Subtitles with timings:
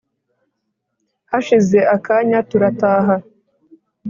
[1.31, 3.15] hashize akanya turataha,